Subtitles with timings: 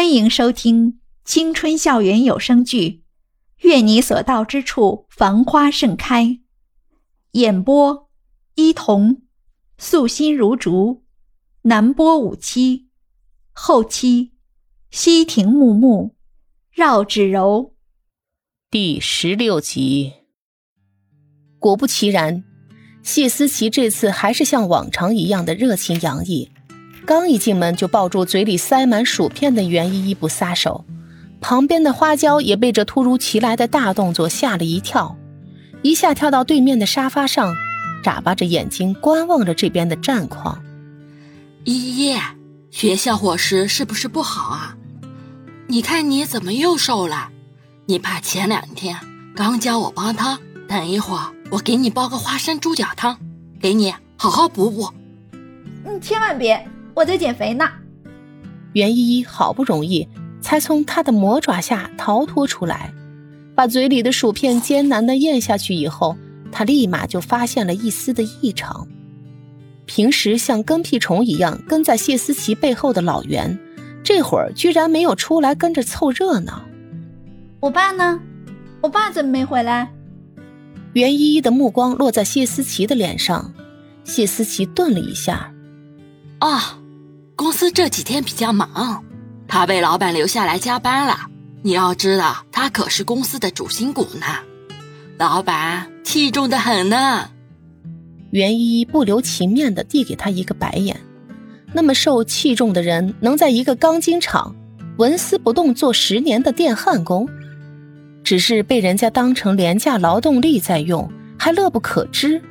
[0.00, 2.88] 欢迎收听青春校园有声剧
[3.58, 6.24] 《愿你所到之处繁花盛开》，
[7.32, 8.08] 演播：
[8.54, 9.20] 伊童，
[9.76, 11.04] 素心如竹，
[11.64, 12.88] 南波五七，
[13.52, 14.32] 后期：
[14.90, 16.16] 西亭木木，
[16.72, 17.74] 绕指柔。
[18.70, 20.14] 第十六集。
[21.58, 22.42] 果不其然，
[23.02, 26.50] 谢思琪这次还是像往常一样的热情洋溢。
[27.06, 30.84] 刚一进门就抱住嘴里塞满薯片的袁依依不撒手，
[31.40, 35.16] 旁边的花椒也被这突如其来的大动作吓了一跳，
[35.82, 37.54] 一下跳到对面的沙发上，
[38.02, 40.62] 眨巴着眼睛观望着这边的战况。
[41.64, 42.16] 依依，
[42.70, 44.76] 学校伙食是不是不好啊？
[45.66, 47.30] 你看你怎么又瘦了？
[47.86, 48.96] 你爸前两天
[49.34, 50.38] 刚教我煲汤，
[50.68, 53.18] 等一会儿我给你煲个花生猪脚汤，
[53.60, 54.88] 给你好好补补。
[55.84, 56.69] 你，千万别。
[56.94, 57.68] 我在减肥呢。
[58.72, 60.08] 袁依依好不容易
[60.40, 62.92] 才从他的魔爪下逃脱出来，
[63.54, 66.16] 把嘴里的薯片艰难的咽下去以后，
[66.52, 68.86] 她立马就发现了一丝的异常。
[69.86, 73.58] 平时像跟屁虫一样跟在谢思琪背后的老袁，
[74.04, 76.62] 这会儿居然没有出来跟着凑热闹。
[77.58, 78.20] 我爸呢？
[78.80, 79.92] 我爸怎么没回来？
[80.92, 83.52] 袁依依的目光落在谢思琪的脸上，
[84.04, 85.52] 谢思琪顿了一下，
[86.38, 86.79] 啊。
[87.40, 89.02] 公司这几天比较忙，
[89.48, 91.20] 他被老板留下来加班了。
[91.62, 94.26] 你要知道，他可是公司的主心骨呢，
[95.16, 97.30] 老板器重的很呢。
[98.30, 101.00] 袁依依不留情面的递给他一个白眼。
[101.72, 104.54] 那么受器重的人，能在一个钢筋厂
[104.98, 107.26] 纹丝不动做十年的电焊工，
[108.22, 112.42] 只是被人家当成廉价劳动力在用，还乐不可支。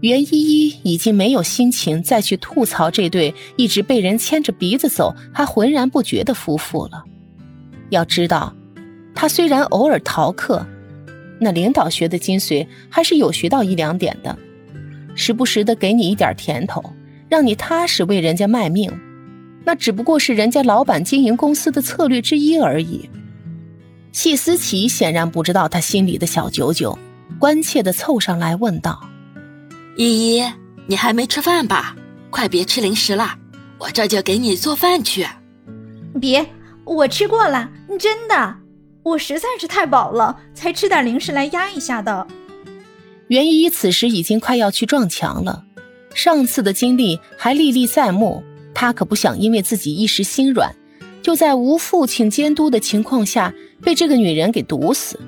[0.00, 7.02] 袁依依已经没有心情再去吐槽这对一直被人牵着鼻子走还浑然不觉的夫妇了。
[7.88, 8.54] 要知道，
[9.14, 10.66] 他虽然偶尔逃课，
[11.40, 14.36] 那领导学的精髓还是有学到一两点的，
[15.14, 16.82] 时不时的给你一点甜头，
[17.28, 18.92] 让你踏实为人家卖命，
[19.64, 23.08] 那只不过是人家老板经营公司的策略之一而已。
[24.12, 26.98] 谢思琪显然不知道他心里的小九九，
[27.38, 29.00] 关切的凑上来问道。
[29.96, 30.44] 依依，
[30.86, 31.94] 你还没吃饭吧？
[32.30, 33.38] 快别吃零食了，
[33.78, 35.24] 我这就给你做饭去。
[36.20, 36.44] 别，
[36.84, 38.56] 我吃过了，真的，
[39.04, 42.26] 我实在是太饱了，才吃点零食来压一下的。
[43.28, 45.64] 袁依依此时已经快要去撞墙了，
[46.12, 48.42] 上次的经历还历历在目，
[48.74, 50.74] 她可不想因为自己一时心软，
[51.22, 55.20] 就在无父亲监督的情况下被这个女人给毒死。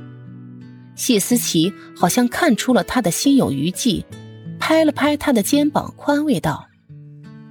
[0.97, 4.05] 谢思琪好像看出了他的心有余悸。
[4.67, 6.67] 拍了拍他的肩膀，宽慰道：“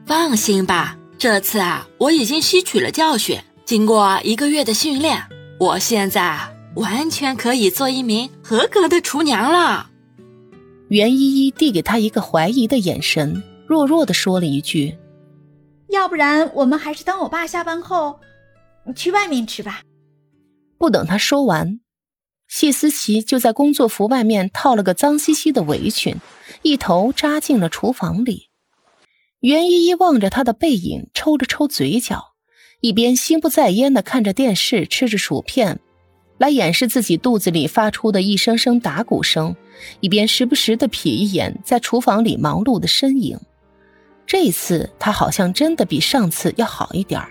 [0.06, 3.40] 放心吧，这次啊，我已经吸取了教训。
[3.64, 5.24] 经过一个月的训练，
[5.58, 6.38] 我现在
[6.76, 9.90] 完全可以做一名合格的厨娘了。”
[10.92, 14.98] 袁依依递给他一个怀疑的眼神，弱弱的说了一句
[15.88, 18.20] ：“要不然我们还是等我爸下班后，
[18.94, 19.80] 去外面吃吧。”
[20.78, 21.80] 不等他说完，
[22.48, 26.16] 谢思琪就在工作服外面套了个脏兮兮的围裙。
[26.62, 28.50] 一头扎进了厨房里，
[29.40, 32.34] 袁依依望着他的背影，抽了抽嘴角，
[32.80, 35.80] 一边心不在焉的看着电视，吃着薯片，
[36.38, 39.56] 来掩饰自己肚子里发出的一声声打鼓声，
[40.00, 43.40] 一边时不时的瞥一眼在厨房里忙碌的身影。
[44.26, 47.22] 这次他好像真的比上次要好一点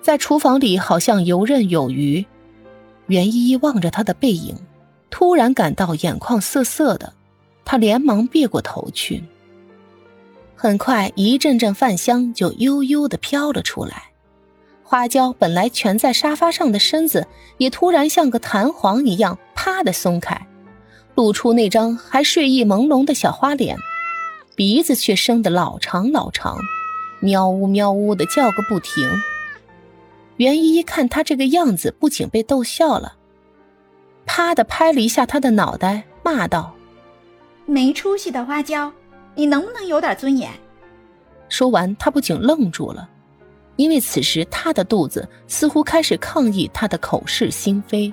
[0.00, 2.24] 在厨房里好像游刃有余。
[3.10, 4.56] 袁依依望着他的背影，
[5.10, 7.12] 突然感到眼眶涩涩的。
[7.64, 9.24] 他连忙别过头去。
[10.54, 14.04] 很快，一阵阵饭香就悠悠的飘了出来。
[14.84, 17.26] 花椒本来蜷在沙发上的身子，
[17.58, 20.46] 也突然像个弹簧一样，啪的松开，
[21.16, 23.76] 露出那张还睡意朦胧的小花脸，
[24.54, 26.56] 鼻子却生得老长老长，
[27.18, 29.08] 喵呜喵呜的叫个不停。
[30.40, 33.14] 袁依依看他这个样子，不仅被逗笑了，
[34.24, 36.74] 啪的拍了一下他的脑袋，骂道。
[37.66, 38.90] 没出息的花椒，
[39.34, 40.50] 你能不能有点尊严？
[41.50, 43.06] 说完，他不仅愣住了，
[43.76, 48.10] 因为此时他的肚子似乎开始抗议他的口是心非。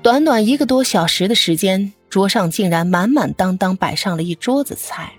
[0.00, 5.12] 短短一个多小时的时间，桌上竟然满满当当摆上了一桌子菜，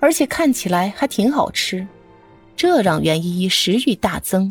[0.00, 1.86] 而且看起来还挺好吃，
[2.56, 4.50] 这让袁依依食欲大增。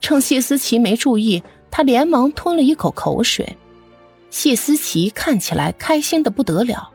[0.00, 3.56] 趁谢思琪没注意，他连忙吞了一口口水。
[4.30, 6.90] 谢思琪看起来开心的不得了。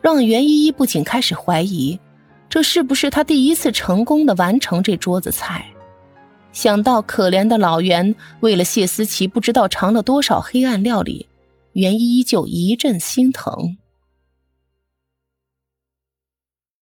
[0.00, 1.98] 让袁依依不仅开始怀疑，
[2.48, 5.66] 这是不是他第一次成功的完成这桌子菜？
[6.52, 11.26] 想到可怜的老袁为了谢思琪不知道尝了多少黑暗料理，
[11.72, 13.76] 袁依依就一阵心疼。